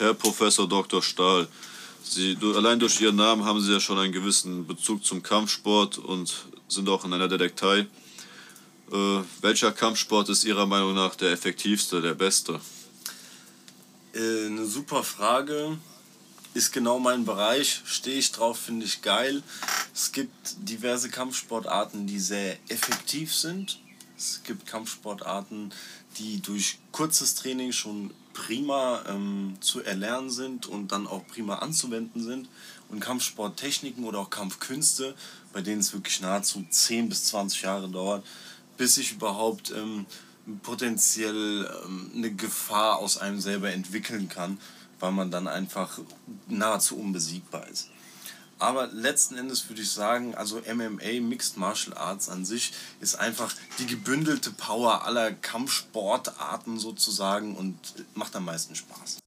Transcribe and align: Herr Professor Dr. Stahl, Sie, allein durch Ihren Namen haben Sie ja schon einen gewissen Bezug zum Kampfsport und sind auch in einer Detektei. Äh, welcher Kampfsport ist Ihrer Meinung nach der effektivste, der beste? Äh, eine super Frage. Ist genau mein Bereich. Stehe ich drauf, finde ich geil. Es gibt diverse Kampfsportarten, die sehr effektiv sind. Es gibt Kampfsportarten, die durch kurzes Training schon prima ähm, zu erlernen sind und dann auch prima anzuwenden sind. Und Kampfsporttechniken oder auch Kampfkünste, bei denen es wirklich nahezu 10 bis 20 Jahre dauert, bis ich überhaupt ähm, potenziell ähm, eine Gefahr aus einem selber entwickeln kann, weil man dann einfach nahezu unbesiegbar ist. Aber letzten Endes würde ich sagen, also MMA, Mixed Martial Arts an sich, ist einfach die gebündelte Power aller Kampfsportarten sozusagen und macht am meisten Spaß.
Herr 0.00 0.14
Professor 0.14 0.66
Dr. 0.66 1.02
Stahl, 1.02 1.46
Sie, 2.02 2.34
allein 2.56 2.80
durch 2.80 2.98
Ihren 3.02 3.16
Namen 3.16 3.44
haben 3.44 3.60
Sie 3.60 3.70
ja 3.70 3.80
schon 3.80 3.98
einen 3.98 4.14
gewissen 4.14 4.66
Bezug 4.66 5.04
zum 5.04 5.22
Kampfsport 5.22 5.98
und 5.98 6.46
sind 6.68 6.88
auch 6.88 7.04
in 7.04 7.12
einer 7.12 7.28
Detektei. 7.28 7.80
Äh, 8.90 9.20
welcher 9.42 9.72
Kampfsport 9.72 10.30
ist 10.30 10.44
Ihrer 10.44 10.64
Meinung 10.64 10.94
nach 10.94 11.16
der 11.16 11.32
effektivste, 11.32 12.00
der 12.00 12.14
beste? 12.14 12.62
Äh, 14.14 14.46
eine 14.46 14.64
super 14.64 15.04
Frage. 15.04 15.76
Ist 16.54 16.72
genau 16.72 16.98
mein 16.98 17.26
Bereich. 17.26 17.82
Stehe 17.84 18.18
ich 18.18 18.32
drauf, 18.32 18.58
finde 18.58 18.86
ich 18.86 19.02
geil. 19.02 19.42
Es 19.94 20.12
gibt 20.12 20.32
diverse 20.60 21.10
Kampfsportarten, 21.10 22.06
die 22.06 22.20
sehr 22.20 22.56
effektiv 22.68 23.34
sind. 23.34 23.78
Es 24.20 24.42
gibt 24.44 24.66
Kampfsportarten, 24.66 25.72
die 26.18 26.42
durch 26.42 26.78
kurzes 26.92 27.36
Training 27.36 27.72
schon 27.72 28.10
prima 28.34 29.02
ähm, 29.08 29.56
zu 29.60 29.82
erlernen 29.82 30.28
sind 30.28 30.66
und 30.66 30.92
dann 30.92 31.06
auch 31.06 31.26
prima 31.26 31.56
anzuwenden 31.56 32.22
sind. 32.22 32.46
Und 32.90 33.00
Kampfsporttechniken 33.00 34.04
oder 34.04 34.18
auch 34.18 34.28
Kampfkünste, 34.28 35.14
bei 35.54 35.62
denen 35.62 35.80
es 35.80 35.94
wirklich 35.94 36.20
nahezu 36.20 36.62
10 36.68 37.08
bis 37.08 37.24
20 37.24 37.62
Jahre 37.62 37.88
dauert, 37.88 38.26
bis 38.76 38.98
ich 38.98 39.12
überhaupt 39.12 39.70
ähm, 39.70 40.04
potenziell 40.62 41.70
ähm, 41.86 42.10
eine 42.14 42.30
Gefahr 42.30 42.98
aus 42.98 43.16
einem 43.16 43.40
selber 43.40 43.72
entwickeln 43.72 44.28
kann, 44.28 44.58
weil 44.98 45.12
man 45.12 45.30
dann 45.30 45.48
einfach 45.48 45.98
nahezu 46.46 46.98
unbesiegbar 46.98 47.66
ist. 47.68 47.88
Aber 48.60 48.88
letzten 48.88 49.36
Endes 49.36 49.68
würde 49.68 49.82
ich 49.82 49.90
sagen, 49.90 50.34
also 50.34 50.60
MMA, 50.60 51.20
Mixed 51.20 51.56
Martial 51.56 51.96
Arts 51.96 52.28
an 52.28 52.44
sich, 52.44 52.72
ist 53.00 53.16
einfach 53.16 53.54
die 53.78 53.86
gebündelte 53.86 54.50
Power 54.50 55.04
aller 55.06 55.32
Kampfsportarten 55.32 56.78
sozusagen 56.78 57.56
und 57.56 57.76
macht 58.14 58.36
am 58.36 58.44
meisten 58.44 58.74
Spaß. 58.74 59.18